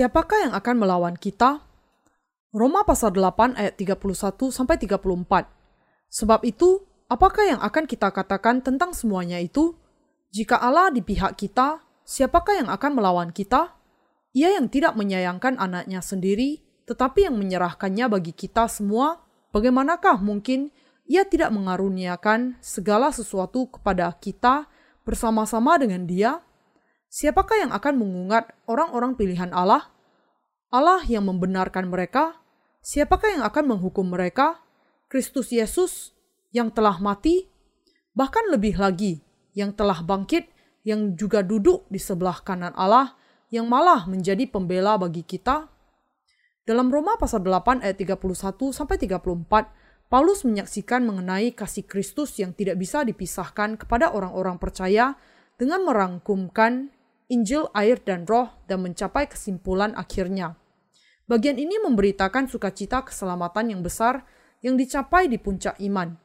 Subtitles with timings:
[0.00, 1.60] Siapakah yang akan melawan kita?
[2.56, 4.96] Roma pasal 8 ayat 31 sampai 34.
[6.08, 9.76] Sebab itu, apakah yang akan kita katakan tentang semuanya itu?
[10.32, 13.76] Jika Allah di pihak kita, siapakah yang akan melawan kita?
[14.32, 19.20] Ia yang tidak menyayangkan anaknya sendiri, tetapi yang menyerahkannya bagi kita semua,
[19.52, 20.72] bagaimanakah mungkin
[21.04, 24.64] ia tidak mengaruniakan segala sesuatu kepada kita
[25.04, 26.40] bersama-sama dengan dia?
[27.10, 29.90] Siapakah yang akan mengungat orang-orang pilihan Allah?
[30.70, 32.38] Allah yang membenarkan mereka?
[32.86, 34.62] Siapakah yang akan menghukum mereka?
[35.10, 36.14] Kristus Yesus
[36.54, 37.50] yang telah mati?
[38.14, 39.26] Bahkan lebih lagi,
[39.58, 40.54] yang telah bangkit,
[40.86, 43.18] yang juga duduk di sebelah kanan Allah,
[43.50, 45.66] yang malah menjadi pembela bagi kita?
[46.62, 52.78] Dalam Roma pasal 8 ayat 31 sampai 34, Paulus menyaksikan mengenai kasih Kristus yang tidak
[52.78, 55.18] bisa dipisahkan kepada orang-orang percaya
[55.58, 56.99] dengan merangkumkan
[57.30, 60.58] Injil, air, dan roh dan mencapai kesimpulan akhirnya.
[61.30, 64.26] Bagian ini memberitakan sukacita keselamatan yang besar
[64.66, 66.18] yang dicapai di puncak iman.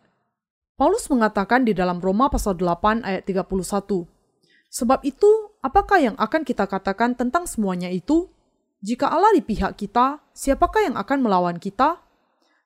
[0.76, 3.45] Paulus mengatakan di dalam Roma pasal 8 ayat 31,
[4.73, 8.28] Sebab itu, apakah yang akan kita katakan tentang semuanya itu?
[8.83, 12.02] Jika Allah di pihak kita, siapakah yang akan melawan kita?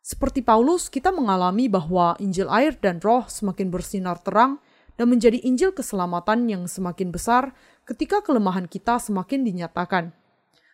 [0.01, 4.57] Seperti Paulus, kita mengalami bahwa Injil air dan roh semakin bersinar terang
[4.97, 7.53] dan menjadi Injil keselamatan yang semakin besar
[7.89, 10.13] ketika kelemahan kita semakin dinyatakan.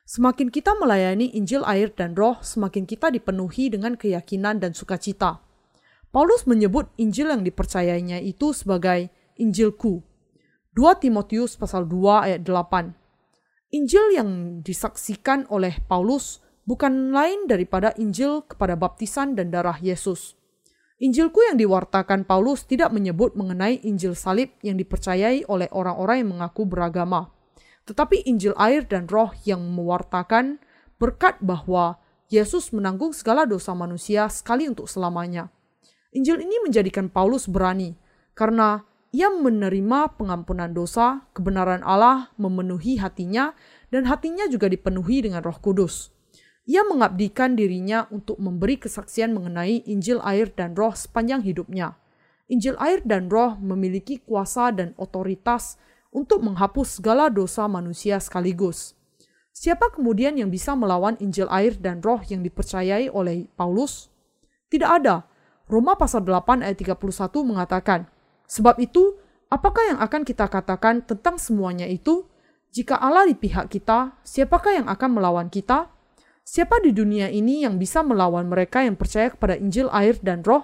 [0.05, 5.39] Semakin kita melayani Injil air dan roh, semakin kita dipenuhi dengan keyakinan dan sukacita.
[6.11, 10.03] Paulus menyebut Injil yang dipercayainya itu sebagai Injilku.
[10.75, 12.93] 2 Timotius pasal 2 ayat 8.
[13.73, 20.37] Injil yang disaksikan oleh Paulus bukan lain daripada Injil kepada baptisan dan darah Yesus.
[20.95, 26.63] Injilku yang diwartakan Paulus tidak menyebut mengenai Injil salib yang dipercayai oleh orang-orang yang mengaku
[26.63, 27.35] beragama
[27.85, 30.57] tetapi Injil air dan roh yang mewartakan
[30.97, 35.53] berkat bahwa Yesus menanggung segala dosa manusia sekali untuk selamanya.
[36.09, 37.93] Injil ini menjadikan Paulus berani
[38.33, 38.81] karena
[39.13, 43.55] ia menerima pengampunan dosa, kebenaran Allah memenuhi hatinya,
[43.87, 46.11] dan hatinya juga dipenuhi dengan roh kudus.
[46.65, 51.93] Ia mengabdikan dirinya untuk memberi kesaksian mengenai Injil air dan roh sepanjang hidupnya.
[52.49, 55.77] Injil air dan roh memiliki kuasa dan otoritas
[56.09, 58.97] untuk menghapus segala dosa manusia sekaligus.
[59.55, 64.09] Siapa kemudian yang bisa melawan Injil air dan roh yang dipercayai oleh Paulus?
[64.67, 65.23] Tidak ada.
[65.69, 66.99] Roma pasal 8 ayat 31
[67.45, 68.09] mengatakan,
[68.49, 72.25] Sebab itu, apakah yang akan kita katakan tentang semuanya itu?
[72.75, 75.94] Jika Allah di pihak kita, siapakah yang akan melawan kita?
[76.45, 80.61] Siapa di dunia ini yang bisa melawan mereka yang percaya kepada Injil air dan roh?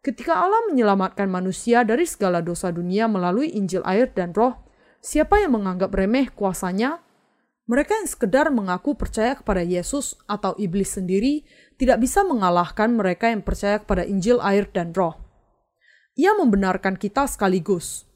[0.00, 4.68] Ketika Allah menyelamatkan manusia dari segala dosa dunia melalui Injil air dan roh,
[4.98, 6.98] Siapa yang menganggap remeh kuasanya?
[7.68, 11.44] Mereka yang sekedar mengaku percaya kepada Yesus atau iblis sendiri
[11.76, 15.14] tidak bisa mengalahkan mereka yang percaya kepada Injil air dan roh.
[16.18, 18.08] Ia membenarkan kita sekaligus.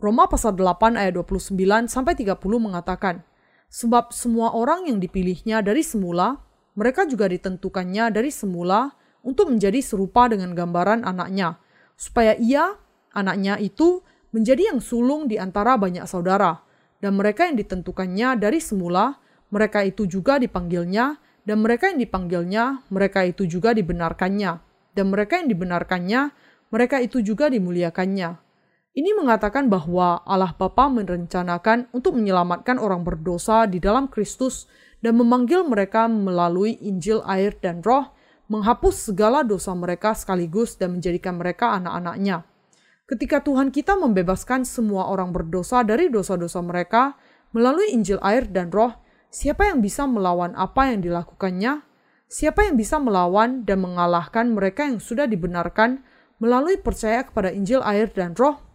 [0.00, 1.52] Roma pasal 8 ayat 29
[1.90, 3.26] sampai 30 mengatakan,
[3.72, 6.44] sebab semua orang yang dipilihnya dari semula,
[6.76, 8.92] mereka juga ditentukannya dari semula
[9.24, 11.56] untuk menjadi serupa dengan gambaran anaknya,
[11.96, 12.76] supaya ia,
[13.16, 14.04] anaknya itu,
[14.36, 16.60] menjadi yang sulung di antara banyak saudara,
[17.00, 19.16] dan mereka yang ditentukannya dari semula,
[19.48, 21.16] mereka itu juga dipanggilnya,
[21.48, 24.52] dan mereka yang dipanggilnya, mereka itu juga dibenarkannya,
[24.92, 26.20] dan mereka yang dibenarkannya,
[26.68, 28.51] mereka itu juga dimuliakannya.
[28.92, 34.68] Ini mengatakan bahwa Allah Bapa merencanakan untuk menyelamatkan orang berdosa di dalam Kristus
[35.00, 38.12] dan memanggil mereka melalui Injil air dan roh,
[38.52, 42.44] menghapus segala dosa mereka sekaligus dan menjadikan mereka anak-anaknya.
[43.08, 47.16] Ketika Tuhan kita membebaskan semua orang berdosa dari dosa-dosa mereka
[47.56, 48.92] melalui Injil air dan roh,
[49.32, 51.80] siapa yang bisa melawan apa yang dilakukannya?
[52.28, 56.04] Siapa yang bisa melawan dan mengalahkan mereka yang sudah dibenarkan
[56.44, 58.71] melalui percaya kepada Injil air dan roh?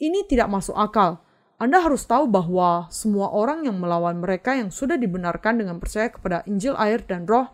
[0.00, 1.20] Ini tidak masuk akal.
[1.60, 6.40] Anda harus tahu bahwa semua orang yang melawan mereka yang sudah dibenarkan dengan percaya kepada
[6.48, 7.52] Injil air dan roh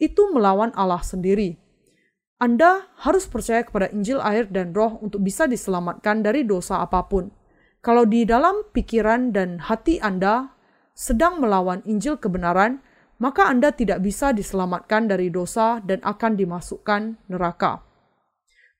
[0.00, 1.60] itu melawan Allah sendiri.
[2.40, 7.28] Anda harus percaya kepada Injil air dan roh untuk bisa diselamatkan dari dosa apa pun.
[7.84, 10.48] Kalau di dalam pikiran dan hati Anda
[10.96, 12.80] sedang melawan Injil kebenaran,
[13.20, 17.84] maka Anda tidak bisa diselamatkan dari dosa dan akan dimasukkan neraka.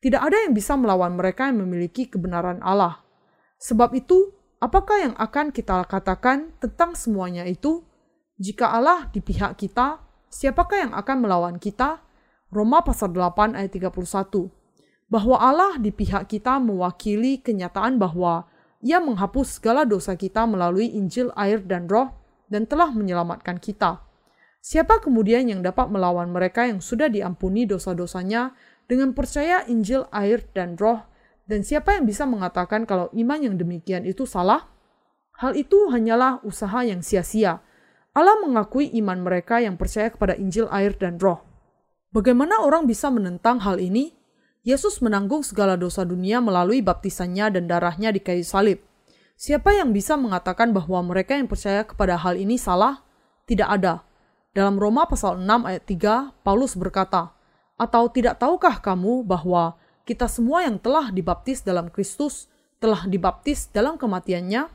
[0.03, 3.02] Tidak ada yang bisa melawan mereka yang memiliki kebenaran Allah.
[3.63, 7.87] Sebab itu, apakah yang akan kita katakan tentang semuanya itu?
[8.43, 12.03] Jika Allah di pihak kita, siapakah yang akan melawan kita?
[12.51, 14.51] Roma pasal 8 ayat 31.
[15.07, 18.51] Bahwa Allah di pihak kita mewakili kenyataan bahwa
[18.83, 22.11] ia menghapus segala dosa kita melalui Injil, air, dan roh
[22.51, 24.03] dan telah menyelamatkan kita.
[24.59, 28.59] Siapa kemudian yang dapat melawan mereka yang sudah diampuni dosa-dosanya
[28.91, 31.12] dengan percaya Injil, air, dan roh?
[31.47, 34.71] Dan siapa yang bisa mengatakan kalau iman yang demikian itu salah?
[35.39, 37.59] Hal itu hanyalah usaha yang sia-sia.
[38.13, 41.43] Allah mengakui iman mereka yang percaya kepada Injil, air, dan roh.
[42.13, 44.13] Bagaimana orang bisa menentang hal ini?
[44.63, 48.79] Yesus menanggung segala dosa dunia melalui baptisannya dan darahnya di kayu salib.
[49.35, 53.03] Siapa yang bisa mengatakan bahwa mereka yang percaya kepada hal ini salah?
[53.49, 54.07] Tidak ada.
[54.55, 57.35] Dalam Roma pasal 6 ayat 3, Paulus berkata,
[57.75, 62.51] Atau tidak tahukah kamu bahwa kita semua yang telah dibaptis dalam Kristus
[62.83, 64.67] telah dibaptis dalam kematiannya?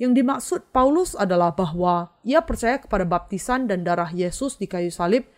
[0.00, 5.28] Yang dimaksud Paulus adalah bahwa ia percaya kepada baptisan dan darah Yesus di kayu salib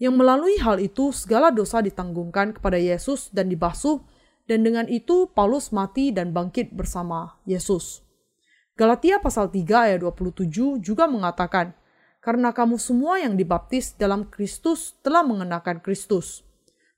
[0.00, 4.00] yang melalui hal itu segala dosa ditanggungkan kepada Yesus dan dibasuh
[4.48, 8.02] dan dengan itu Paulus mati dan bangkit bersama Yesus.
[8.74, 9.62] Galatia pasal 3
[9.92, 11.76] ayat 27 juga mengatakan,
[12.18, 16.44] karena kamu semua yang dibaptis dalam Kristus telah mengenakan Kristus.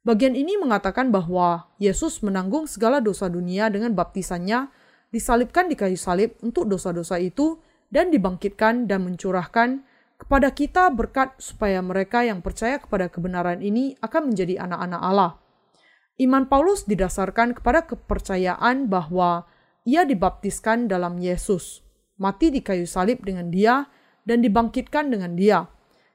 [0.03, 4.67] Bagian ini mengatakan bahwa Yesus menanggung segala dosa dunia dengan baptisannya,
[5.15, 7.63] disalibkan di kayu salib untuk dosa-dosa itu,
[7.93, 9.85] dan dibangkitkan dan mencurahkan
[10.19, 15.33] kepada kita berkat supaya mereka yang percaya kepada kebenaran ini akan menjadi anak-anak Allah.
[16.19, 19.47] Iman Paulus didasarkan kepada kepercayaan bahwa
[19.83, 21.83] ia dibaptiskan dalam Yesus,
[22.19, 23.87] mati di kayu salib dengan dia,
[24.23, 25.67] dan dibangkitkan dengan dia.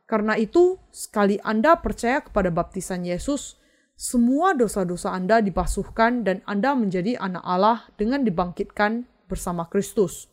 [0.07, 3.56] Karena itu, sekali Anda percaya kepada baptisan Yesus,
[3.98, 10.30] semua dosa-dosa Anda dibasuhkan dan Anda menjadi anak Allah dengan dibangkitkan bersama Kristus.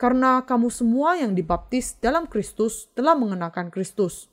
[0.00, 4.32] Karena kamu semua yang dibaptis dalam Kristus telah mengenakan Kristus.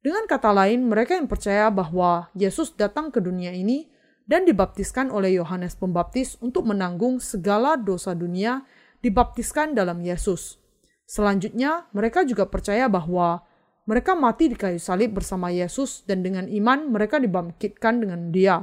[0.00, 3.92] Dengan kata lain, mereka yang percaya bahwa Yesus datang ke dunia ini
[4.24, 8.64] dan dibaptiskan oleh Yohanes Pembaptis untuk menanggung segala dosa dunia,
[9.04, 10.56] dibaptiskan dalam Yesus.
[11.04, 13.44] Selanjutnya, mereka juga percaya bahwa
[13.82, 18.62] mereka mati di kayu salib bersama Yesus dan dengan iman mereka dibangkitkan dengan dia.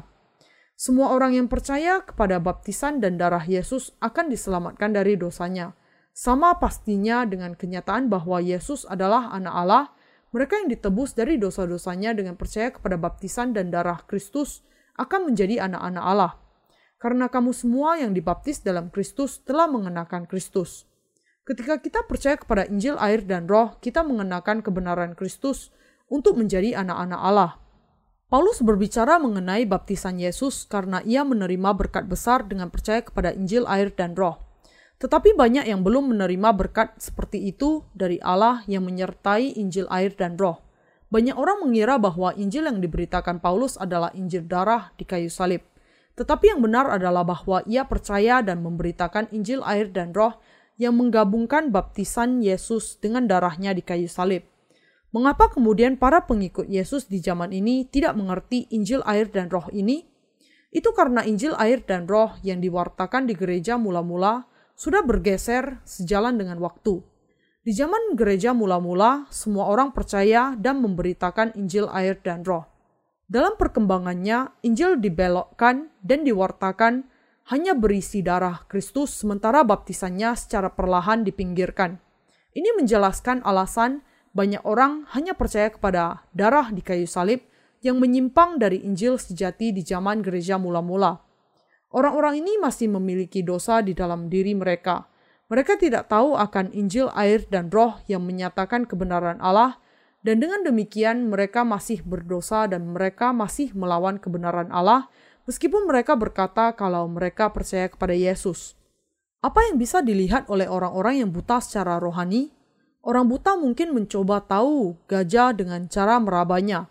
[0.79, 5.75] Semua orang yang percaya kepada baptisan dan darah Yesus akan diselamatkan dari dosanya.
[6.15, 9.85] Sama pastinya dengan kenyataan bahwa Yesus adalah anak Allah,
[10.31, 14.63] mereka yang ditebus dari dosa-dosanya dengan percaya kepada baptisan dan darah Kristus
[14.95, 16.33] akan menjadi anak-anak Allah.
[16.99, 20.88] Karena kamu semua yang dibaptis dalam Kristus telah mengenakan Kristus.
[21.49, 25.73] Ketika kita percaya kepada Injil, air, dan roh, kita mengenakan kebenaran Kristus
[26.05, 27.57] untuk menjadi anak-anak Allah.
[28.29, 33.89] Paulus berbicara mengenai baptisan Yesus karena ia menerima berkat besar dengan percaya kepada Injil, air,
[33.89, 34.37] dan roh.
[35.01, 40.37] Tetapi banyak yang belum menerima berkat seperti itu dari Allah yang menyertai Injil, air, dan
[40.37, 40.61] roh.
[41.09, 45.65] Banyak orang mengira bahwa Injil yang diberitakan Paulus adalah Injil darah di kayu salib.
[46.13, 50.37] Tetapi yang benar adalah bahwa ia percaya dan memberitakan Injil, air, dan roh
[50.79, 54.47] yang menggabungkan baptisan Yesus dengan darahnya di kayu salib.
[55.11, 60.07] Mengapa kemudian para pengikut Yesus di zaman ini tidak mengerti Injil air dan roh ini?
[60.71, 64.47] Itu karena Injil air dan roh yang diwartakan di gereja mula-mula
[64.79, 67.03] sudah bergeser sejalan dengan waktu.
[67.59, 72.63] Di zaman gereja mula-mula, semua orang percaya dan memberitakan Injil air dan roh.
[73.27, 77.05] Dalam perkembangannya, Injil dibelokkan dan diwartakan
[77.49, 81.97] hanya berisi darah Kristus sementara baptisannya secara perlahan dipinggirkan.
[82.53, 84.05] Ini menjelaskan alasan
[84.37, 87.41] banyak orang hanya percaya kepada darah di kayu salib
[87.81, 91.25] yang menyimpang dari Injil sejati di zaman gereja mula-mula.
[91.89, 95.09] Orang-orang ini masih memiliki dosa di dalam diri mereka.
[95.49, 99.81] Mereka tidak tahu akan Injil, air, dan Roh yang menyatakan kebenaran Allah,
[100.21, 105.09] dan dengan demikian mereka masih berdosa dan mereka masih melawan kebenaran Allah
[105.49, 108.77] meskipun mereka berkata kalau mereka percaya kepada Yesus.
[109.41, 112.53] Apa yang bisa dilihat oleh orang-orang yang buta secara rohani?
[113.01, 116.85] Orang buta mungkin mencoba tahu gajah dengan cara merabanya.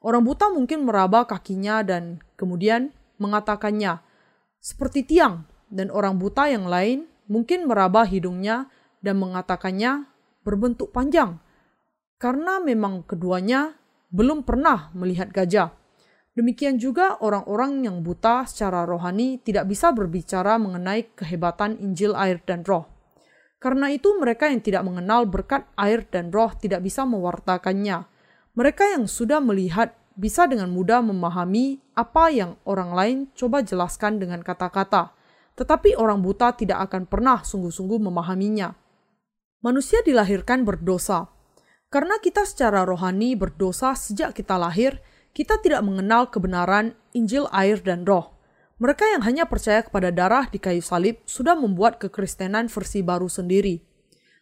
[0.00, 3.98] Orang buta mungkin meraba kakinya dan kemudian mengatakannya,
[4.62, 8.70] seperti tiang, dan orang buta yang lain mungkin meraba hidungnya
[9.02, 10.06] dan mengatakannya
[10.46, 11.42] berbentuk panjang,
[12.16, 13.74] karena memang keduanya
[14.14, 15.77] belum pernah melihat gajah.
[16.38, 22.62] Demikian juga orang-orang yang buta secara rohani tidak bisa berbicara mengenai kehebatan Injil air dan
[22.62, 22.86] roh.
[23.58, 28.06] Karena itu mereka yang tidak mengenal berkat air dan roh tidak bisa mewartakannya.
[28.54, 34.46] Mereka yang sudah melihat bisa dengan mudah memahami apa yang orang lain coba jelaskan dengan
[34.46, 35.10] kata-kata.
[35.58, 38.78] Tetapi orang buta tidak akan pernah sungguh-sungguh memahaminya.
[39.66, 41.26] Manusia dilahirkan berdosa.
[41.90, 45.02] Karena kita secara rohani berdosa sejak kita lahir,
[45.38, 48.34] kita tidak mengenal kebenaran Injil air dan roh.
[48.82, 53.78] Mereka yang hanya percaya kepada darah di kayu salib sudah membuat kekristenan versi baru sendiri.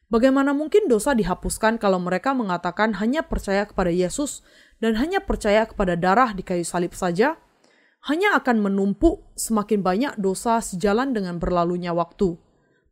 [0.08, 4.40] Bagaimana mungkin dosa dihapuskan kalau mereka mengatakan hanya percaya kepada Yesus
[4.80, 7.36] dan hanya percaya kepada darah di kayu salib saja?
[8.08, 12.40] Hanya akan menumpuk semakin banyak dosa sejalan dengan berlalunya waktu.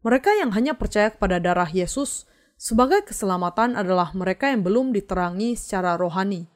[0.04, 2.28] Mereka yang hanya percaya kepada darah Yesus
[2.60, 6.52] sebagai keselamatan adalah mereka yang belum diterangi secara rohani.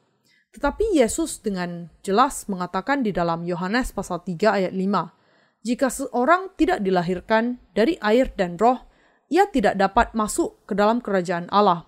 [0.49, 6.81] Tetapi Yesus dengan jelas mengatakan di dalam Yohanes pasal 3 ayat 5, jika seorang tidak
[6.81, 8.89] dilahirkan dari air dan roh,
[9.29, 11.85] ia tidak dapat masuk ke dalam kerajaan Allah.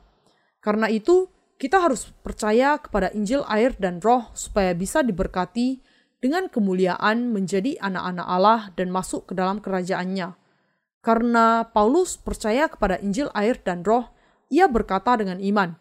[0.61, 1.25] Karena itu,
[1.57, 5.81] kita harus percaya kepada Injil air dan roh supaya bisa diberkati
[6.21, 10.37] dengan kemuliaan menjadi anak-anak Allah dan masuk ke dalam kerajaannya.
[11.01, 14.13] Karena Paulus percaya kepada Injil air dan roh,
[14.53, 15.73] ia berkata dengan iman,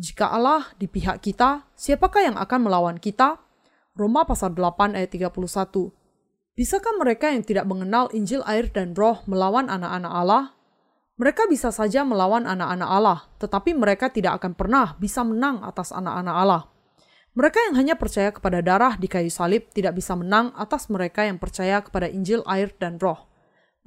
[0.00, 3.36] jika Allah di pihak kita, siapakah yang akan melawan kita?
[3.92, 5.92] Roma pasal 8 ayat 31.
[6.52, 10.44] Bisakah mereka yang tidak mengenal Injil air dan roh melawan anak-anak Allah?
[11.20, 16.34] Mereka bisa saja melawan anak-anak Allah, tetapi mereka tidak akan pernah bisa menang atas anak-anak
[16.34, 16.62] Allah.
[17.32, 21.40] Mereka yang hanya percaya kepada darah di kayu salib tidak bisa menang atas mereka yang
[21.40, 23.28] percaya kepada Injil, air, dan Roh.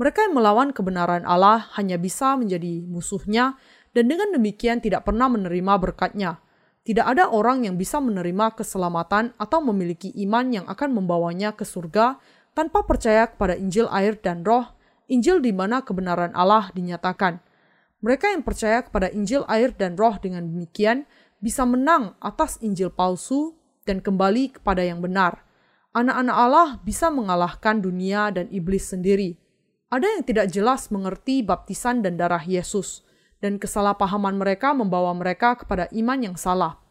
[0.02, 3.56] Mereka yang melawan kebenaran Allah hanya bisa menjadi musuhnya,
[3.96, 6.44] dan dengan demikian tidak pernah menerima berkatnya.
[6.84, 12.20] Tidak ada orang yang bisa menerima keselamatan atau memiliki iman yang akan membawanya ke surga
[12.54, 14.76] tanpa percaya kepada Injil, air, dan Roh
[15.06, 17.38] Injil di mana kebenaran Allah dinyatakan.
[18.02, 21.10] Mereka yang percaya kepada Injil air dan roh dengan demikian
[21.42, 25.46] bisa menang atas Injil palsu dan kembali kepada yang benar.
[25.96, 29.38] Anak-anak Allah bisa mengalahkan dunia dan iblis sendiri.
[29.90, 33.06] Ada yang tidak jelas mengerti baptisan dan darah Yesus,
[33.46, 36.82] dan kesalahpahaman mereka membawa mereka kepada iman yang salah.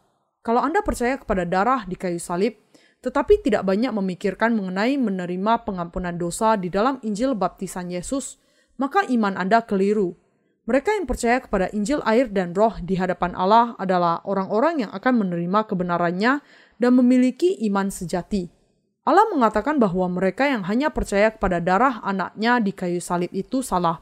[0.47, 2.55] Kalau Anda percaya kepada darah di kayu salib,
[3.03, 8.39] tetapi tidak banyak memikirkan mengenai menerima pengampunan dosa di dalam Injil baptisan Yesus,
[8.79, 10.15] maka iman Anda keliru.
[10.65, 15.27] Mereka yang percaya kepada Injil air dan roh di hadapan Allah adalah orang-orang yang akan
[15.27, 16.41] menerima kebenarannya
[16.81, 18.49] dan memiliki iman sejati.
[19.05, 24.01] Allah mengatakan bahwa mereka yang hanya percaya kepada darah anaknya di kayu salib itu salah.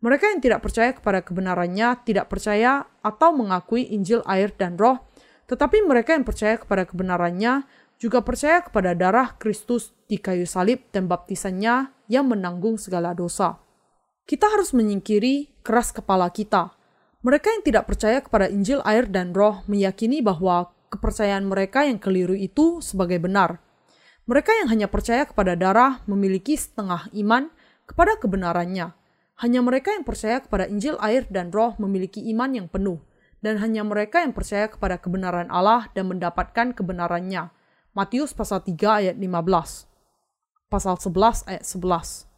[0.00, 4.96] Mereka yang tidak percaya kepada kebenarannya tidak percaya atau mengakui Injil air dan roh,
[5.44, 7.68] tetapi mereka yang percaya kepada kebenarannya
[8.00, 13.60] juga percaya kepada darah Kristus di kayu salib dan baptisannya yang menanggung segala dosa.
[14.24, 16.72] Kita harus menyingkiri keras kepala kita.
[17.20, 22.32] Mereka yang tidak percaya kepada Injil air dan roh meyakini bahwa kepercayaan mereka yang keliru
[22.32, 23.60] itu sebagai benar.
[24.24, 27.52] Mereka yang hanya percaya kepada darah memiliki setengah iman
[27.84, 28.99] kepada kebenarannya.
[29.40, 33.00] Hanya mereka yang percaya kepada Injil air dan roh memiliki iman yang penuh.
[33.40, 37.48] Dan hanya mereka yang percaya kepada kebenaran Allah dan mendapatkan kebenarannya
[37.96, 39.88] Matius pasal 3 ayat 15.
[40.68, 42.28] Pasal 11 ayat 11.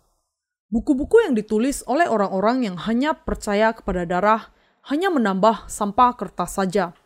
[0.73, 4.49] Buku-buku yang ditulis oleh orang-orang yang hanya percaya kepada darah
[4.89, 6.97] hanya menambah sampah kertas saja.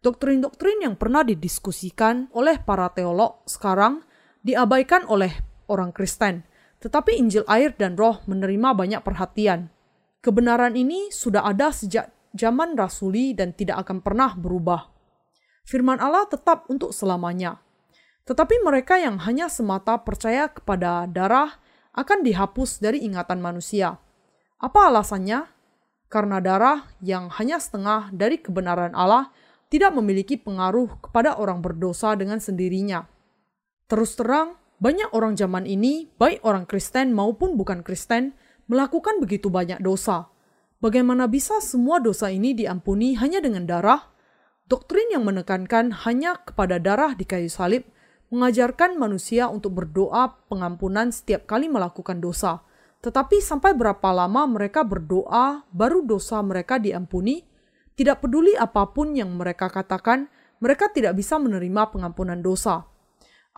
[0.00, 4.00] Doktrin-doktrin yang pernah didiskusikan oleh para teolog sekarang
[4.40, 5.36] diabaikan oleh
[5.68, 6.48] orang Kristen,
[6.80, 9.68] tetapi Injil air dan roh menerima banyak perhatian.
[10.24, 14.88] Kebenaran ini sudah ada sejak zaman rasuli dan tidak akan pernah berubah.
[15.68, 17.60] Firman Allah tetap untuk selamanya.
[18.24, 21.56] Tetapi mereka yang hanya semata percaya kepada darah
[21.96, 23.98] akan dihapus dari ingatan manusia.
[24.60, 25.48] Apa alasannya?
[26.10, 29.30] Karena darah yang hanya setengah dari kebenaran Allah
[29.70, 33.06] tidak memiliki pengaruh kepada orang berdosa dengan sendirinya.
[33.86, 38.32] Terus terang, banyak orang zaman ini, baik orang Kristen maupun bukan Kristen,
[38.64, 40.32] melakukan begitu banyak dosa.
[40.80, 44.08] Bagaimana bisa semua dosa ini diampuni hanya dengan darah?
[44.72, 47.84] Doktrin yang menekankan hanya kepada darah di kayu salib
[48.32, 52.64] mengajarkan manusia untuk berdoa pengampunan setiap kali melakukan dosa.
[53.04, 57.44] Tetapi sampai berapa lama mereka berdoa baru dosa mereka diampuni?
[57.98, 60.32] Tidak peduli apa pun yang mereka katakan,
[60.64, 62.89] mereka tidak bisa menerima pengampunan dosa.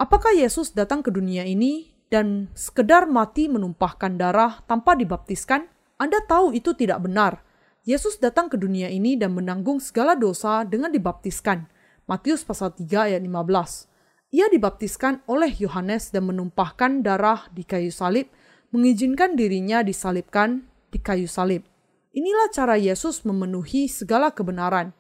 [0.03, 5.63] Apakah Yesus datang ke dunia ini dan sekedar mati menumpahkan darah tanpa dibaptiskan?
[5.95, 7.47] Anda tahu itu tidak benar.
[7.87, 11.71] Yesus datang ke dunia ini dan menanggung segala dosa dengan dibaptiskan.
[12.11, 14.35] Matius pasal 3 ayat 15.
[14.35, 18.27] Ia dibaptiskan oleh Yohanes dan menumpahkan darah di kayu salib,
[18.75, 21.63] mengizinkan dirinya disalibkan di kayu salib.
[22.11, 24.91] Inilah cara Yesus memenuhi segala kebenaran.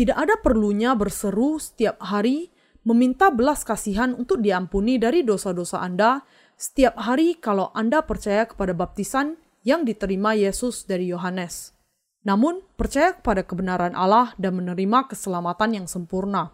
[0.00, 2.48] Tidak ada perlunya berseru setiap hari
[2.84, 6.24] meminta belas kasihan untuk diampuni dari dosa-dosa Anda
[6.56, 11.76] setiap hari kalau Anda percaya kepada baptisan yang diterima Yesus dari Yohanes.
[12.20, 16.52] Namun, percaya kepada kebenaran Allah dan menerima keselamatan yang sempurna.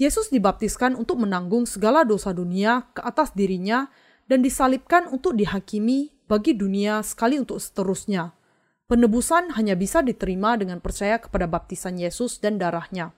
[0.00, 3.92] Yesus dibaptiskan untuk menanggung segala dosa dunia ke atas dirinya
[4.24, 8.32] dan disalibkan untuk dihakimi bagi dunia sekali untuk seterusnya.
[8.88, 13.12] Penebusan hanya bisa diterima dengan percaya kepada baptisan Yesus dan darahnya.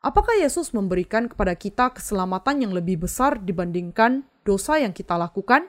[0.00, 5.68] Apakah Yesus memberikan kepada kita keselamatan yang lebih besar dibandingkan dosa yang kita lakukan?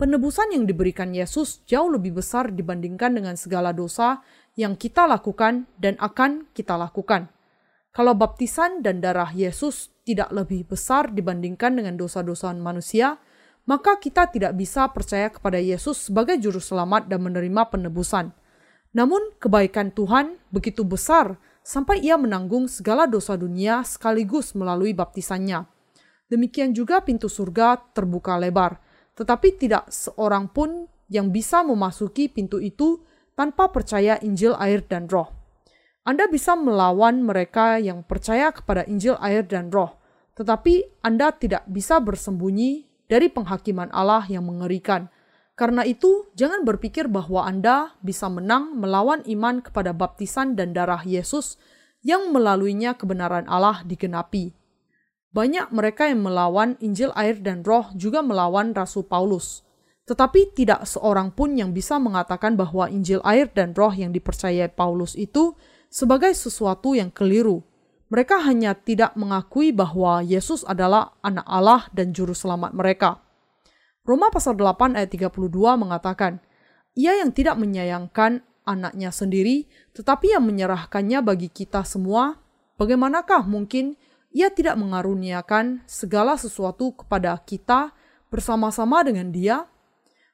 [0.00, 4.24] Penebusan yang diberikan Yesus jauh lebih besar dibandingkan dengan segala dosa
[4.56, 7.28] yang kita lakukan dan akan kita lakukan.
[7.92, 13.20] Kalau baptisan dan darah Yesus tidak lebih besar dibandingkan dengan dosa-dosa manusia,
[13.68, 18.32] maka kita tidak bisa percaya kepada Yesus sebagai juru selamat dan menerima penebusan.
[18.96, 25.66] Namun kebaikan Tuhan begitu besar sampai ia menanggung segala dosa dunia sekaligus melalui baptisannya.
[26.26, 28.82] Demikian juga pintu surga terbuka lebar,
[29.14, 33.04] tetapi tidak seorang pun yang bisa memasuki pintu itu
[33.36, 35.28] tanpa percaya Injil air dan roh.
[36.02, 40.00] Anda bisa melawan mereka yang percaya kepada Injil air dan roh,
[40.34, 45.11] tetapi Anda tidak bisa bersembunyi dari penghakiman Allah yang mengerikan.
[45.52, 51.60] Karena itu, jangan berpikir bahwa Anda bisa menang melawan iman kepada baptisan dan darah Yesus
[52.00, 54.56] yang melaluinya kebenaran Allah digenapi.
[55.32, 59.64] Banyak mereka yang melawan Injil air dan roh juga melawan Rasul Paulus.
[60.08, 65.16] Tetapi tidak seorang pun yang bisa mengatakan bahwa Injil air dan roh yang dipercayai Paulus
[65.16, 65.56] itu
[65.88, 67.64] sebagai sesuatu yang keliru
[68.12, 73.21] mereka hanya tidak mengakui bahwa Yesus adalah anak Allah dan juru selamat mereka.
[74.02, 75.30] Roma pasal 8 ayat 32
[75.78, 76.42] mengatakan,
[76.98, 82.34] Ia yang tidak menyayangkan anaknya sendiri, tetapi yang menyerahkannya bagi kita semua,
[82.82, 83.94] bagaimanakah mungkin
[84.34, 87.94] ia tidak mengaruniakan segala sesuatu kepada kita
[88.26, 89.70] bersama-sama dengan dia?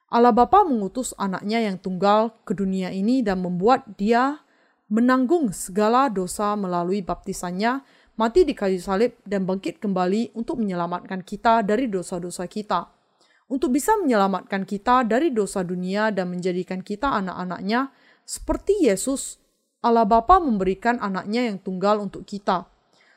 [0.09, 4.41] Allah Bapa mengutus anaknya yang tunggal ke dunia ini dan membuat dia
[4.89, 7.85] menanggung segala dosa melalui baptisannya,
[8.17, 12.98] mati di kayu salib, dan bangkit kembali untuk menyelamatkan kita dari dosa-dosa kita.
[13.49, 17.89] Untuk bisa menyelamatkan kita dari dosa dunia dan menjadikan kita anak-anaknya,
[18.21, 19.41] seperti Yesus,
[19.81, 22.69] Allah Bapa memberikan anaknya yang tunggal untuk kita.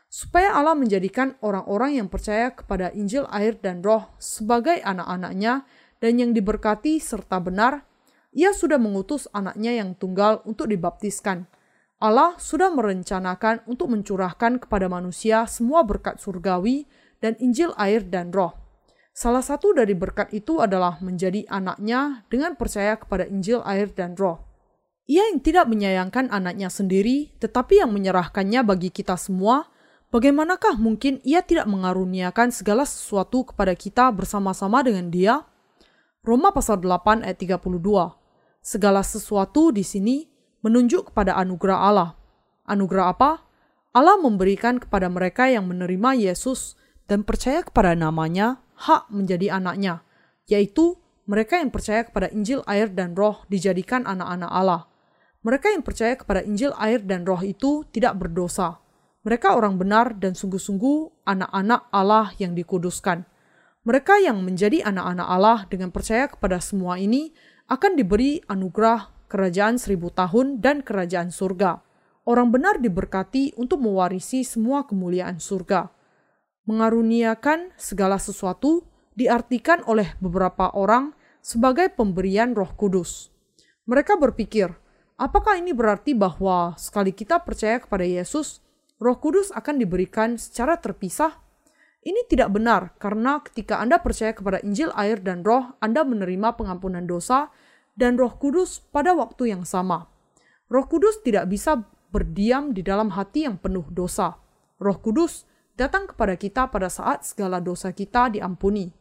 [0.09, 5.69] Supaya Allah menjadikan orang-orang yang percaya kepada Injil air dan roh sebagai anak-anaknya
[6.01, 7.85] dan yang diberkati serta benar,
[8.33, 11.45] ia sudah mengutus anaknya yang tunggal untuk dibaptiskan
[12.03, 16.91] Allah sudah merencanakan untuk mencurahkan kepada manusia semua berkat surgawi
[17.23, 18.59] dan Injil air dan roh.
[19.13, 24.41] Salah satu dari berkat itu adalah menjadi anaknya dengan percaya kepada Injil air dan roh.
[25.05, 29.69] Ia yang tidak menyayangkan anaknya sendiri, tetapi yang menyerahkannya bagi kita semua,
[30.09, 35.45] bagaimanakah mungkin ia tidak mengaruniakan segala sesuatu kepada kita bersama-sama dengan dia?
[36.25, 37.69] Roma pasal 8 ayat 32.
[38.65, 40.25] Segala sesuatu di sini
[40.65, 42.11] menunjuk kepada anugerah Allah.
[42.65, 43.31] Anugerah apa?
[43.93, 50.03] Allah memberikan kepada mereka yang menerima Yesus dan percaya kepada namanya hak menjadi anaknya,
[50.51, 50.99] yaitu
[51.31, 54.83] mereka yang percaya kepada Injil air dan roh dijadikan anak-anak Allah.
[55.47, 58.83] Mereka yang percaya kepada Injil air dan roh itu tidak berdosa.
[59.23, 63.23] Mereka orang benar dan sungguh-sungguh anak-anak Allah yang dikuduskan.
[63.87, 67.31] Mereka yang menjadi anak-anak Allah dengan percaya kepada semua ini
[67.71, 71.81] akan diberi anugerah kerajaan seribu tahun, dan kerajaan surga.
[72.29, 75.89] Orang benar diberkati untuk mewarisi semua kemuliaan surga.
[76.63, 78.87] Mengaruniakan segala sesuatu
[79.19, 83.35] diartikan oleh beberapa orang sebagai pemberian Roh Kudus.
[83.91, 84.71] Mereka berpikir,
[85.19, 88.63] apakah ini berarti bahwa sekali kita percaya kepada Yesus,
[89.03, 91.43] Roh Kudus akan diberikan secara terpisah?
[92.03, 97.07] Ini tidak benar karena ketika Anda percaya kepada Injil, air, dan Roh, Anda menerima pengampunan
[97.07, 97.51] dosa
[97.99, 100.11] dan Roh Kudus pada waktu yang sama.
[100.71, 104.39] Roh Kudus tidak bisa berdiam di dalam hati yang penuh dosa.
[104.83, 105.47] Roh Kudus
[105.79, 108.93] datang kepada kita pada saat segala dosa kita diampuni.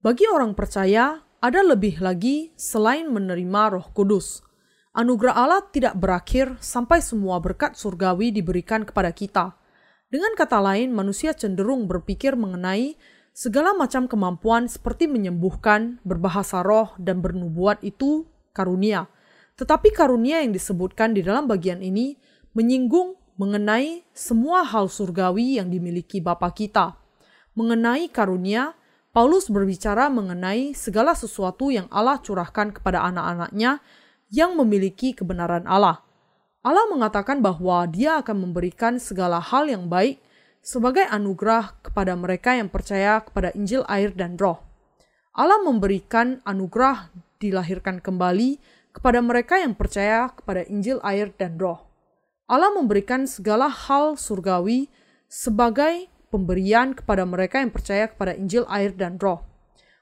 [0.00, 4.42] Bagi orang percaya, ada lebih lagi selain menerima Roh Kudus.
[4.94, 9.54] Anugerah Allah tidak berakhir sampai semua berkat surgawi diberikan kepada kita.
[10.08, 12.96] Dengan kata lain, manusia cenderung berpikir mengenai
[13.38, 19.06] Segala macam kemampuan seperti menyembuhkan, berbahasa roh, dan bernubuat itu karunia.
[19.54, 22.18] Tetapi karunia yang disebutkan di dalam bagian ini
[22.58, 26.98] menyinggung mengenai semua hal surgawi yang dimiliki Bapa kita.
[27.54, 28.74] Mengenai karunia,
[29.14, 33.78] Paulus berbicara mengenai segala sesuatu yang Allah curahkan kepada anak-anaknya
[34.28, 36.02] yang memiliki kebenaran Allah.
[36.66, 40.18] Allah mengatakan bahwa Dia akan memberikan segala hal yang baik
[40.58, 44.60] sebagai anugerah kepada mereka yang percaya kepada Injil air dan roh.
[45.32, 48.58] Allah memberikan anugerah dilahirkan kembali
[48.90, 51.87] kepada mereka yang percaya kepada Injil air dan roh.
[52.48, 54.88] Allah memberikan segala hal surgawi
[55.28, 59.44] sebagai pemberian kepada mereka yang percaya kepada Injil air dan roh.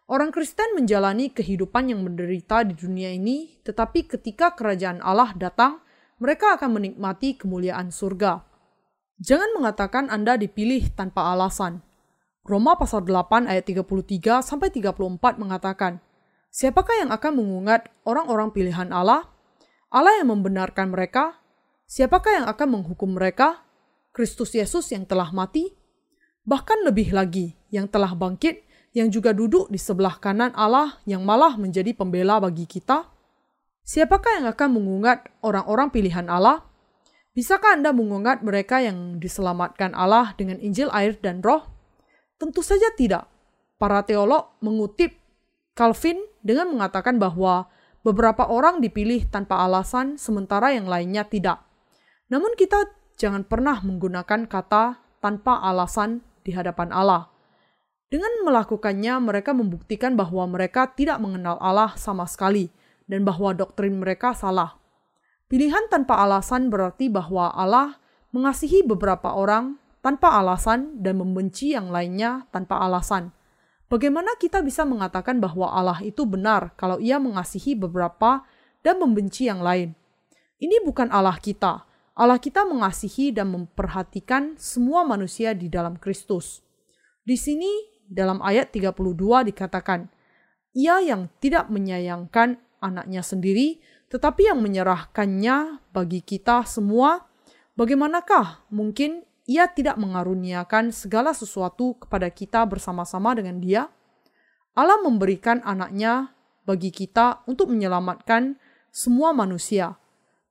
[0.06, 5.82] Orang Kristen menjalani kehidupan yang menderita di dunia ini, tetapi ketika kerajaan Allah datang,
[6.22, 8.46] mereka akan menikmati kemuliaan surga.
[9.18, 11.82] Jangan mengatakan Anda dipilih tanpa alasan.
[12.46, 15.98] Roma pasal 8 ayat 33 sampai 34 mengatakan,
[16.54, 19.26] Siapakah yang akan mengungat orang-orang pilihan Allah?
[19.90, 21.42] Allah yang membenarkan mereka?
[21.86, 23.62] Siapakah yang akan menghukum mereka?
[24.10, 25.70] Kristus Yesus yang telah mati?
[26.42, 31.60] Bahkan lebih lagi, yang telah bangkit yang juga duduk di sebelah kanan Allah yang malah
[31.60, 33.04] menjadi pembela bagi kita?
[33.84, 36.64] Siapakah yang akan mengungat orang-orang pilihan Allah?
[37.36, 41.68] Bisakah Anda mengungat mereka yang diselamatkan Allah dengan Injil air dan roh?
[42.40, 43.28] Tentu saja tidak.
[43.76, 45.12] Para teolog mengutip
[45.76, 47.68] Calvin dengan mengatakan bahwa
[48.00, 51.65] beberapa orang dipilih tanpa alasan sementara yang lainnya tidak.
[52.26, 57.30] Namun kita jangan pernah menggunakan kata tanpa alasan di hadapan Allah.
[58.06, 62.70] Dengan melakukannya, mereka membuktikan bahwa mereka tidak mengenal Allah sama sekali
[63.10, 64.78] dan bahwa doktrin mereka salah.
[65.46, 67.98] Pilihan tanpa alasan berarti bahwa Allah
[68.30, 73.34] mengasihi beberapa orang tanpa alasan dan membenci yang lainnya tanpa alasan.
[73.86, 78.42] Bagaimana kita bisa mengatakan bahwa Allah itu benar kalau Ia mengasihi beberapa
[78.82, 79.94] dan membenci yang lain?
[80.58, 81.86] Ini bukan Allah kita.
[82.16, 86.64] Allah kita mengasihi dan memperhatikan semua manusia di dalam Kristus.
[87.20, 87.68] Di sini
[88.08, 90.08] dalam ayat 32 dikatakan,
[90.72, 97.20] Ia yang tidak menyayangkan anaknya sendiri, tetapi yang menyerahkannya bagi kita semua,
[97.76, 103.92] bagaimanakah mungkin ia tidak mengaruniakan segala sesuatu kepada kita bersama-sama dengan dia?
[104.72, 106.32] Allah memberikan anaknya
[106.64, 108.56] bagi kita untuk menyelamatkan
[108.88, 110.00] semua manusia.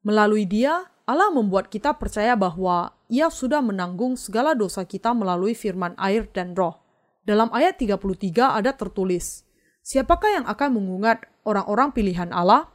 [0.05, 5.93] Melalui dia, Allah membuat kita percaya bahwa ia sudah menanggung segala dosa kita melalui firman
[6.01, 6.81] air dan roh.
[7.25, 8.01] Dalam ayat 33
[8.57, 9.45] ada tertulis,
[9.85, 12.73] Siapakah yang akan mengungat orang-orang pilihan Allah?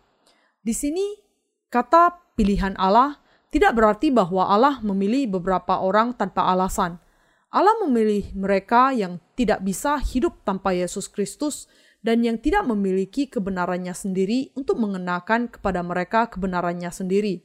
[0.63, 1.19] Di sini,
[1.67, 3.19] kata pilihan Allah
[3.51, 7.03] tidak berarti bahwa Allah memilih beberapa orang tanpa alasan.
[7.51, 11.67] Allah memilih mereka yang tidak bisa hidup tanpa Yesus Kristus
[11.99, 17.43] dan yang tidak memiliki kebenarannya sendiri untuk mengenakan kepada mereka kebenarannya sendiri.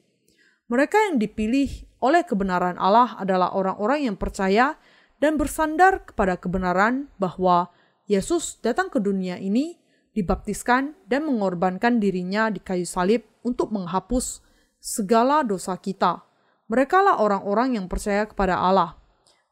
[0.65, 1.69] Mereka yang dipilih
[2.01, 4.81] oleh kebenaran Allah adalah orang-orang yang percaya
[5.21, 7.69] dan bersandar kepada kebenaran bahwa
[8.05, 9.77] Yesus datang ke dunia ini,
[10.13, 14.41] dibaptiskan, dan mengorbankan dirinya di kayu salib untuk menghapus
[14.81, 16.21] segala dosa kita.
[16.69, 18.97] Mereka lah orang-orang yang percaya kepada Allah.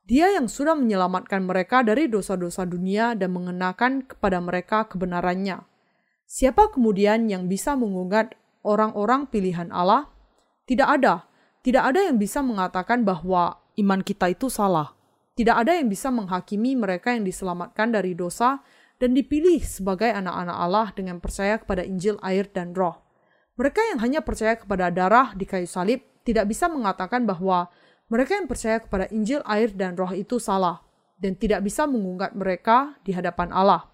[0.06, 5.62] Dia yang sudah menyelamatkan mereka dari dosa-dosa dunia dan mengenakan kepada mereka kebenarannya.
[6.30, 10.13] Siapa kemudian yang bisa mengungat orang-orang pilihan Allah?
[10.64, 11.28] Tidak ada.
[11.64, 14.96] Tidak ada yang bisa mengatakan bahwa iman kita itu salah.
[15.34, 18.62] Tidak ada yang bisa menghakimi mereka yang diselamatkan dari dosa
[19.02, 23.02] dan dipilih sebagai anak-anak Allah dengan percaya kepada Injil, air, dan roh.
[23.58, 27.68] Mereka yang hanya percaya kepada darah di kayu salib tidak bisa mengatakan bahwa
[28.08, 30.84] mereka yang percaya kepada Injil, air, dan roh itu salah
[31.18, 33.88] dan tidak bisa mengungkat mereka di hadapan Allah.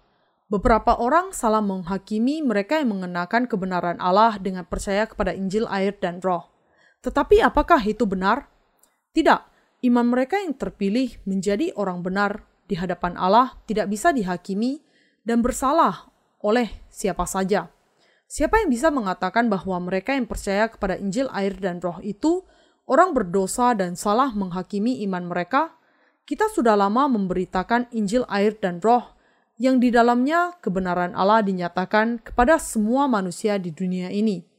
[0.50, 6.18] Beberapa orang salah menghakimi mereka yang mengenakan kebenaran Allah dengan percaya kepada Injil, air, dan
[6.18, 6.49] roh.
[7.00, 8.48] Tetapi apakah itu benar?
[9.16, 9.40] Tidak,
[9.88, 14.84] iman mereka yang terpilih menjadi orang benar di hadapan Allah tidak bisa dihakimi
[15.24, 16.12] dan bersalah
[16.44, 17.68] oleh siapa saja.
[18.30, 22.46] Siapa yang bisa mengatakan bahwa mereka yang percaya kepada Injil, air, dan Roh itu
[22.86, 25.74] orang berdosa dan salah menghakimi iman mereka?
[26.22, 29.18] Kita sudah lama memberitakan Injil, air, dan Roh
[29.58, 34.49] yang di dalamnya kebenaran Allah dinyatakan kepada semua manusia di dunia ini.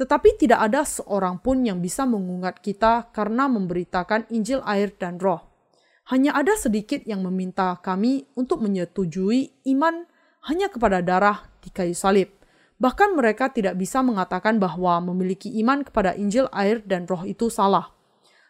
[0.00, 5.44] Tetapi tidak ada seorang pun yang bisa mengungat kita karena memberitakan Injil air dan roh.
[6.08, 10.08] Hanya ada sedikit yang meminta kami untuk menyetujui iman
[10.48, 12.32] hanya kepada darah di kayu salib.
[12.80, 17.92] Bahkan mereka tidak bisa mengatakan bahwa memiliki iman kepada Injil air dan roh itu salah.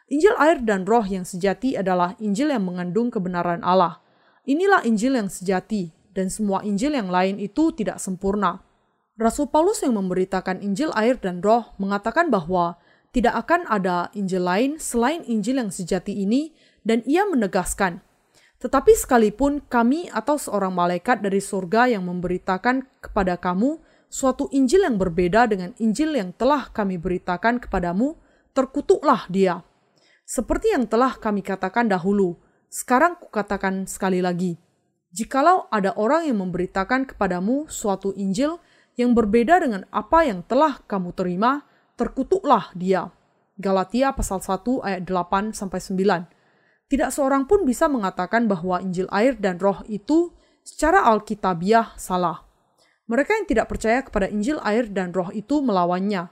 [0.07, 3.99] Injil air dan roh yang sejati adalah Injil yang mengandung kebenaran Allah.
[4.47, 8.70] Inilah Injil yang sejati, dan semua Injil yang lain itu tidak sempurna.
[9.21, 12.81] Rasul Paulus yang memberitakan Injil air dan roh mengatakan bahwa
[13.13, 16.57] tidak akan ada Injil lain selain Injil yang sejati ini
[16.89, 18.01] dan ia menegaskan,
[18.65, 23.77] tetapi sekalipun kami atau seorang malaikat dari surga yang memberitakan kepada kamu
[24.09, 28.17] suatu Injil yang berbeda dengan Injil yang telah kami beritakan kepadamu,
[28.57, 29.61] terkutuklah dia.
[30.25, 32.41] Seperti yang telah kami katakan dahulu,
[32.73, 34.57] sekarang kukatakan sekali lagi.
[35.13, 38.63] Jikalau ada orang yang memberitakan kepadamu suatu Injil
[39.01, 41.65] yang berbeda dengan apa yang telah kamu terima,
[41.97, 43.09] terkutuklah dia.
[43.57, 46.29] Galatia pasal 1 ayat 8 sampai 9.
[46.93, 52.45] Tidak seorang pun bisa mengatakan bahwa Injil air dan roh itu secara alkitabiah salah.
[53.09, 56.29] Mereka yang tidak percaya kepada Injil air dan roh itu melawannya.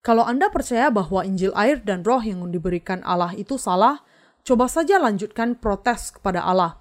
[0.00, 4.00] Kalau Anda percaya bahwa Injil air dan roh yang diberikan Allah itu salah,
[4.46, 6.80] coba saja lanjutkan protes kepada Allah.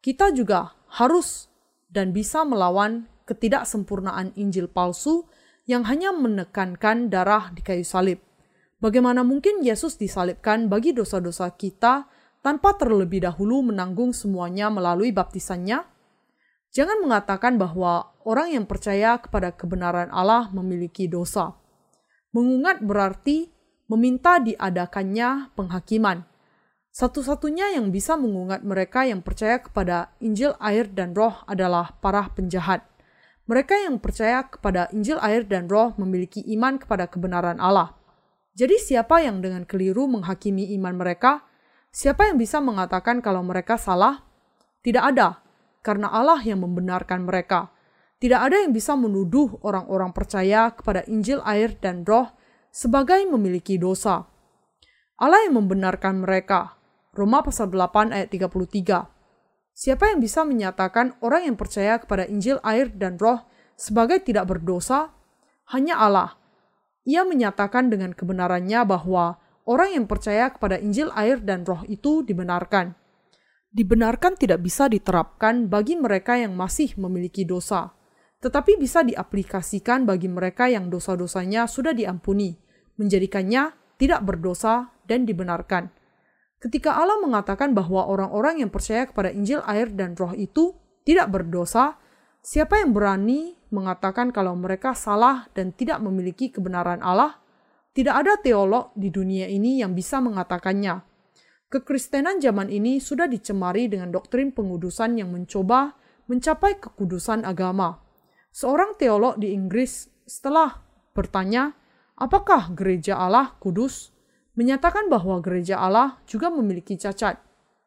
[0.00, 1.52] Kita juga harus
[1.92, 5.26] dan bisa melawan ketidaksempurnaan Injil palsu
[5.66, 8.18] yang hanya menekankan darah di kayu salib.
[8.82, 12.10] Bagaimana mungkin Yesus disalibkan bagi dosa-dosa kita
[12.42, 15.86] tanpa terlebih dahulu menanggung semuanya melalui baptisannya?
[16.74, 21.54] Jangan mengatakan bahwa orang yang percaya kepada kebenaran Allah memiliki dosa.
[22.32, 23.52] Mengungat berarti
[23.92, 26.24] meminta diadakannya penghakiman.
[26.92, 32.88] Satu-satunya yang bisa mengungat mereka yang percaya kepada Injil air dan roh adalah para penjahat.
[33.50, 37.98] Mereka yang percaya kepada Injil air dan roh memiliki iman kepada kebenaran Allah.
[38.54, 41.42] Jadi siapa yang dengan keliru menghakimi iman mereka?
[41.90, 44.22] Siapa yang bisa mengatakan kalau mereka salah?
[44.84, 45.42] Tidak ada,
[45.82, 47.74] karena Allah yang membenarkan mereka.
[48.22, 52.30] Tidak ada yang bisa menuduh orang-orang percaya kepada Injil air dan roh
[52.70, 54.30] sebagai memiliki dosa.
[55.18, 56.78] Allah yang membenarkan mereka.
[57.12, 59.21] Roma pasal 8 ayat 33.
[59.72, 65.16] Siapa yang bisa menyatakan orang yang percaya kepada Injil, air, dan Roh sebagai tidak berdosa?
[65.72, 66.36] Hanya Allah.
[67.08, 72.94] Ia menyatakan dengan kebenarannya bahwa orang yang percaya kepada Injil, air, dan Roh itu dibenarkan.
[73.72, 77.96] Dibenarkan tidak bisa diterapkan bagi mereka yang masih memiliki dosa,
[78.44, 82.52] tetapi bisa diaplikasikan bagi mereka yang dosa-dosanya sudah diampuni,
[83.00, 85.88] menjadikannya tidak berdosa dan dibenarkan.
[86.62, 91.98] Ketika Allah mengatakan bahwa orang-orang yang percaya kepada Injil, air, dan Roh itu tidak berdosa,
[92.38, 97.42] siapa yang berani mengatakan kalau mereka salah dan tidak memiliki kebenaran Allah?
[97.90, 101.02] Tidak ada teolog di dunia ini yang bisa mengatakannya.
[101.66, 105.98] Kekristenan zaman ini sudah dicemari dengan doktrin pengudusan yang mencoba
[106.30, 107.98] mencapai kekudusan agama.
[108.54, 110.78] Seorang teolog di Inggris setelah
[111.10, 111.74] bertanya,
[112.14, 114.11] apakah gereja Allah kudus?
[114.58, 117.40] Menyatakan bahwa gereja Allah juga memiliki cacat.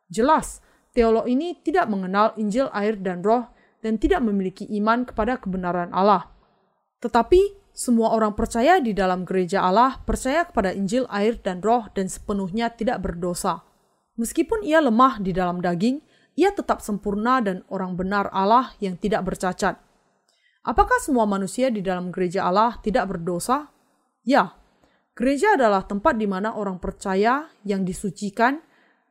[0.09, 0.61] Jelas,
[0.93, 3.49] teolog ini tidak mengenal Injil air dan roh
[3.85, 6.29] dan tidak memiliki iman kepada kebenaran Allah.
[7.01, 12.07] Tetapi semua orang percaya di dalam gereja Allah percaya kepada Injil air dan roh dan
[12.07, 13.61] sepenuhnya tidak berdosa.
[14.15, 15.99] Meskipun ia lemah di dalam daging,
[16.39, 19.75] ia tetap sempurna dan orang benar Allah yang tidak bercacat.
[20.65, 23.69] Apakah semua manusia di dalam gereja Allah tidak berdosa?
[24.25, 24.55] Ya,
[25.15, 28.59] Gereja adalah tempat di mana orang percaya yang disucikan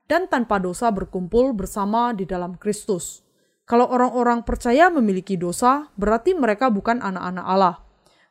[0.05, 3.25] dan tanpa dosa berkumpul bersama di dalam Kristus.
[3.65, 7.77] Kalau orang-orang percaya memiliki dosa, berarti mereka bukan anak-anak Allah.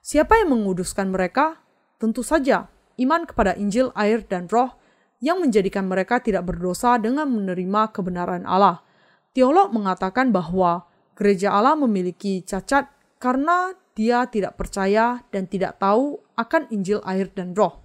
[0.05, 1.65] Siapa yang menguduskan mereka?
[1.97, 2.69] Tentu saja
[3.01, 4.77] iman kepada Injil, air, dan Roh
[5.17, 8.85] yang menjadikan mereka tidak berdosa dengan menerima kebenaran Allah.
[9.33, 10.85] Teolog mengatakan bahwa
[11.17, 12.85] gereja Allah memiliki cacat
[13.17, 17.77] karena dia tidak percaya dan tidak tahu akan Injil, air, dan Roh.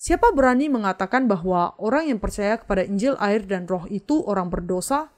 [0.00, 5.12] Siapa berani mengatakan bahwa orang yang percaya kepada Injil, air, dan Roh itu orang berdosa?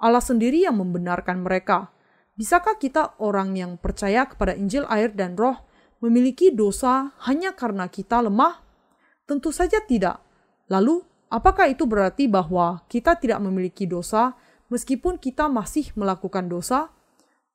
[0.00, 1.92] Allah sendiri yang membenarkan mereka.
[2.36, 5.60] Bisakah kita, orang yang percaya kepada Injil, air, dan Roh,
[6.04, 8.60] memiliki dosa hanya karena kita lemah?
[9.24, 10.20] Tentu saja tidak.
[10.68, 14.36] Lalu, apakah itu berarti bahwa kita tidak memiliki dosa
[14.68, 16.92] meskipun kita masih melakukan dosa?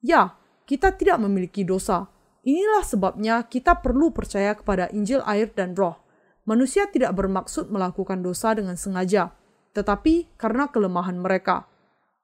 [0.05, 0.37] Ya,
[0.69, 2.14] kita tidak memiliki dosa
[2.45, 5.97] Inilah sebabnya kita perlu percaya kepada Injil air dan roh.
[6.45, 9.33] Manusia tidak bermaksud melakukan dosa dengan sengaja,
[9.73, 11.65] tetapi karena kelemahan mereka.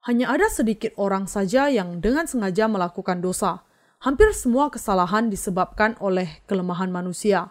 [0.06, 3.66] Hanya ada sedikit orang saja yang dengan sengaja melakukan dosa.
[3.98, 7.50] Hampir semua kesalahan disebabkan oleh kelemahan manusia.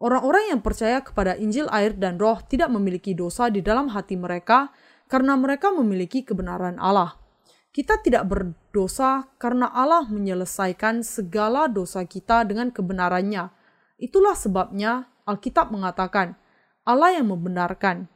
[0.00, 4.72] Orang-orang yang percaya kepada Injil air dan roh tidak memiliki dosa di dalam hati mereka
[5.08, 7.16] karena mereka memiliki kebenaran Allah.
[7.76, 13.52] Kita tidak berdosa karena Allah menyelesaikan segala dosa kita dengan kebenarannya.
[14.00, 16.40] Itulah sebabnya Alkitab mengatakan,
[16.88, 18.08] Allah yang membenarkan.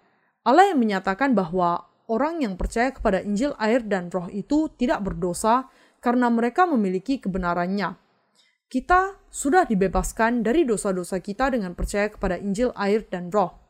[0.48, 5.68] Allah yang menyatakan bahwa orang yang percaya kepada Injil air dan roh itu tidak berdosa
[6.00, 8.00] karena mereka memiliki kebenarannya.
[8.64, 13.60] Kita sudah dibebaskan dari dosa-dosa kita dengan percaya kepada Injil air dan roh.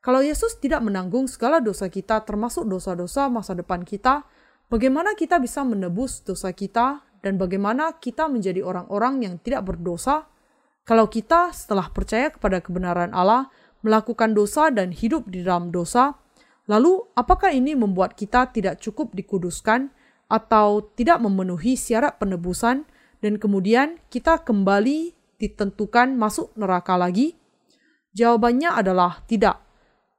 [0.00, 4.24] Kalau Yesus tidak menanggung segala dosa kita termasuk dosa-dosa masa depan kita,
[4.72, 10.28] Bagaimana kita bisa menebus dosa kita dan bagaimana kita menjadi orang-orang yang tidak berdosa
[10.84, 13.48] kalau kita setelah percaya kepada kebenaran Allah
[13.80, 16.20] melakukan dosa dan hidup di dalam dosa,
[16.68, 19.88] lalu apakah ini membuat kita tidak cukup dikuduskan
[20.28, 22.84] atau tidak memenuhi syarat penebusan
[23.24, 27.32] dan kemudian kita kembali ditentukan masuk neraka lagi?
[28.12, 29.64] Jawabannya adalah tidak.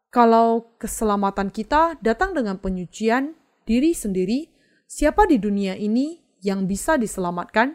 [0.09, 4.47] Kalau keselamatan kita datang dengan penyucian diri sendiri,
[4.85, 7.73] siapa di dunia ini yang bisa diselamatkan?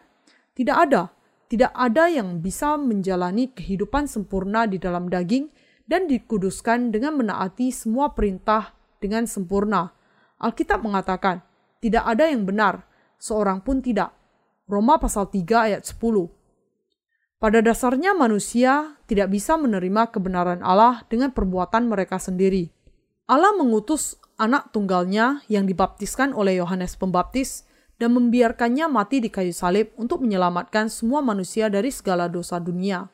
[0.54, 1.10] Tidak ada.
[1.50, 5.50] Tidak ada yang bisa menjalani kehidupan sempurna di dalam daging
[5.90, 9.90] dan dikuduskan dengan menaati semua perintah dengan sempurna.
[10.38, 11.42] Alkitab mengatakan,
[11.82, 12.86] tidak ada yang benar,
[13.18, 14.14] seorang pun tidak.
[14.70, 16.30] Roma pasal 3 ayat 10.
[17.42, 22.70] Pada dasarnya manusia tidak bisa menerima kebenaran Allah dengan perbuatan mereka sendiri.
[23.30, 27.62] Allah mengutus anak tunggalnya yang dibaptiskan oleh Yohanes Pembaptis
[28.02, 33.06] dan membiarkannya mati di kayu salib untuk menyelamatkan semua manusia dari segala dosa dunia.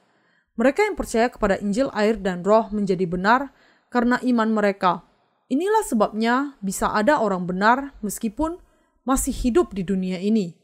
[0.57, 3.52] Mereka yang percaya kepada Injil, air, dan Roh menjadi benar
[3.92, 5.05] karena iman mereka.
[5.52, 8.57] Inilah sebabnya bisa ada orang benar meskipun
[9.05, 10.57] masih hidup di dunia ini.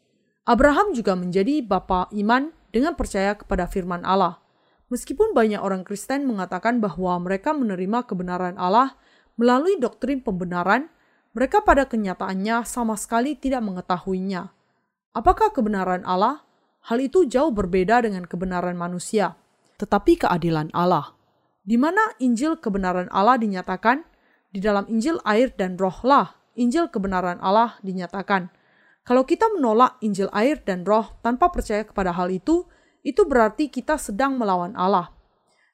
[0.49, 4.41] Abraham juga menjadi bapa iman dengan percaya kepada firman Allah.
[4.89, 8.97] Meskipun banyak orang Kristen mengatakan bahwa mereka menerima kebenaran Allah
[9.37, 10.89] melalui doktrin pembenaran,
[11.33, 14.53] mereka pada kenyataannya sama sekali tidak mengetahuinya.
[15.17, 16.45] Apakah kebenaran Allah?
[16.83, 19.39] Hal itu jauh berbeda dengan kebenaran manusia,
[19.79, 21.15] tetapi keadilan Allah.
[21.63, 24.03] Di mana Injil kebenaran Allah dinyatakan,
[24.53, 28.53] di dalam Injil air dan rohlah Injil kebenaran Allah dinyatakan.
[29.03, 32.69] Kalau kita menolak Injil air dan roh tanpa percaya kepada hal itu,
[33.03, 35.11] itu berarti kita sedang melawan Allah.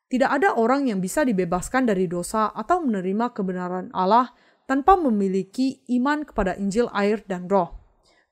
[0.09, 4.33] Tidak ada orang yang bisa dibebaskan dari dosa atau menerima kebenaran Allah
[4.65, 7.77] tanpa memiliki iman kepada Injil air dan roh.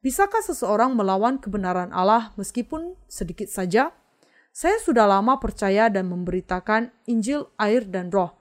[0.00, 3.92] Bisakah seseorang melawan kebenaran Allah meskipun sedikit saja?
[4.56, 8.32] Saya sudah lama percaya dan memberitakan Injil air dan roh.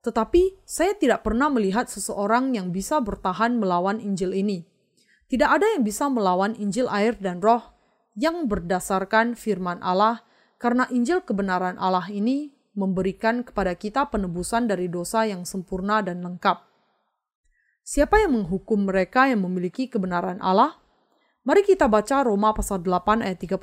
[0.00, 4.64] Tetapi saya tidak pernah melihat seseorang yang bisa bertahan melawan Injil ini.
[5.28, 7.76] Tidak ada yang bisa melawan Injil air dan roh
[8.16, 10.24] yang berdasarkan firman Allah
[10.56, 16.62] karena Injil kebenaran Allah ini memberikan kepada kita penebusan dari dosa yang sempurna dan lengkap.
[17.82, 20.78] Siapa yang menghukum mereka yang memiliki kebenaran Allah?
[21.42, 23.58] Mari kita baca Roma pasal 8 ayat 34.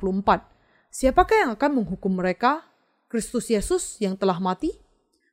[0.92, 2.66] Siapakah yang akan menghukum mereka?
[3.06, 4.74] Kristus Yesus yang telah mati?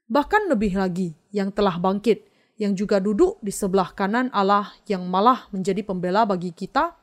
[0.08, 2.30] Bahkan lebih lagi, yang telah bangkit,
[2.62, 6.93] yang juga duduk di sebelah kanan Allah yang malah menjadi pembela bagi kita?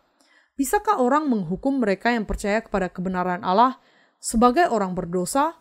[0.55, 3.83] Bisakah orang menghukum mereka yang percaya kepada kebenaran Allah
[4.23, 5.59] sebagai orang berdosa?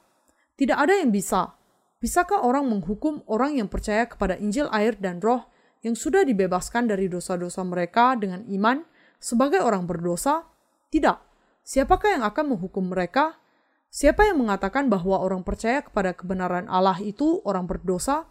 [0.59, 1.55] Tidak ada yang bisa.
[2.03, 5.47] Bisakah orang menghukum orang yang percaya kepada Injil air dan roh
[5.79, 8.83] yang sudah dibebaskan dari dosa-dosa mereka dengan iman
[9.23, 10.43] sebagai orang berdosa?
[10.91, 11.15] Tidak.
[11.63, 13.39] Siapakah yang akan menghukum mereka?
[13.87, 18.27] Siapa yang mengatakan bahwa orang percaya kepada kebenaran Allah itu orang berdosa?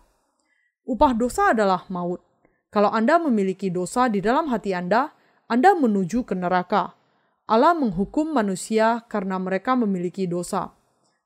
[0.84, 2.20] Upah dosa adalah maut.
[2.68, 5.16] Kalau Anda memiliki dosa di dalam hati Anda,
[5.48, 6.92] Anda menuju ke neraka.
[7.48, 10.76] Allah menghukum manusia karena mereka memiliki dosa.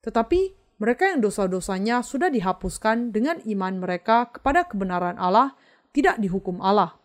[0.07, 5.55] Tetapi mereka yang dosa-dosanya sudah dihapuskan dengan iman mereka kepada kebenaran Allah
[5.95, 6.99] tidak dihukum Allah.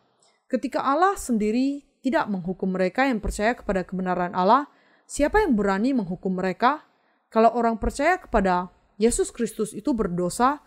[0.50, 4.66] Ketika Allah sendiri tidak menghukum mereka yang percaya kepada kebenaran Allah,
[5.06, 6.90] siapa yang berani menghukum mereka?
[7.30, 10.58] Kalau orang percaya kepada Yesus Kristus itu berdosa,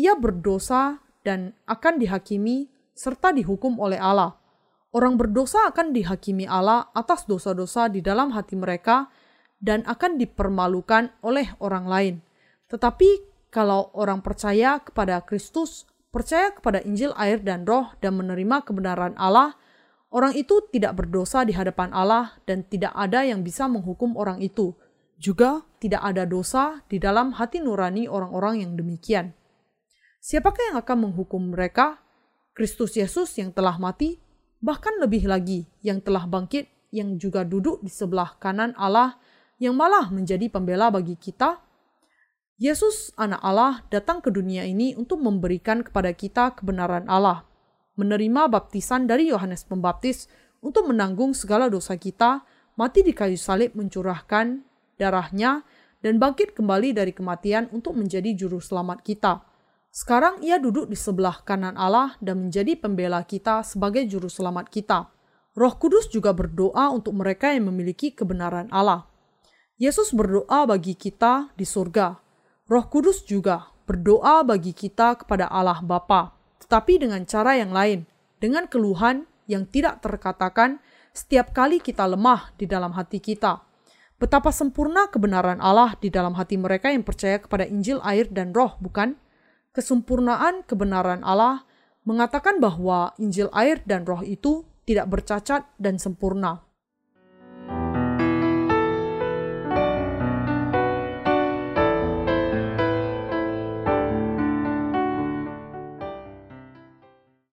[0.00, 4.40] ia berdosa dan akan dihakimi serta dihukum oleh Allah.
[4.94, 9.12] Orang berdosa akan dihakimi Allah atas dosa-dosa di dalam hati mereka
[9.60, 12.14] dan akan dipermalukan oleh orang lain.
[12.68, 19.14] Tetapi kalau orang percaya kepada Kristus, percaya kepada Injil air dan roh dan menerima kebenaran
[19.14, 19.54] Allah,
[20.10, 24.74] orang itu tidak berdosa di hadapan Allah dan tidak ada yang bisa menghukum orang itu.
[25.14, 29.30] Juga tidak ada dosa di dalam hati nurani orang-orang yang demikian.
[30.18, 32.02] Siapakah yang akan menghukum mereka?
[32.54, 34.18] Kristus Yesus yang telah mati,
[34.62, 39.18] bahkan lebih lagi yang telah bangkit, yang juga duduk di sebelah kanan Allah,
[39.58, 41.58] yang malah menjadi pembela bagi kita
[42.54, 47.42] Yesus, Anak Allah, datang ke dunia ini untuk memberikan kepada kita kebenaran Allah,
[47.98, 50.30] menerima baptisan dari Yohanes Pembaptis
[50.62, 52.46] untuk menanggung segala dosa kita,
[52.78, 54.62] mati di kayu salib mencurahkan
[55.02, 55.66] darahnya,
[55.98, 59.42] dan bangkit kembali dari kematian untuk menjadi juru selamat kita.
[59.90, 65.10] Sekarang ia duduk di sebelah kanan Allah dan menjadi pembela kita sebagai juru selamat kita.
[65.58, 69.10] Roh Kudus juga berdoa untuk mereka yang memiliki kebenaran Allah.
[69.74, 72.23] Yesus berdoa bagi kita di surga,
[72.64, 76.32] Roh Kudus juga berdoa bagi kita kepada Allah Bapa,
[76.64, 78.08] tetapi dengan cara yang lain,
[78.40, 80.80] dengan keluhan yang tidak terkatakan
[81.12, 83.60] setiap kali kita lemah di dalam hati kita.
[84.16, 88.80] Betapa sempurna kebenaran Allah di dalam hati mereka yang percaya kepada Injil, air, dan Roh,
[88.80, 89.20] bukan?
[89.76, 91.68] Kesempurnaan kebenaran Allah
[92.08, 96.63] mengatakan bahwa Injil, air, dan Roh itu tidak bercacat dan sempurna.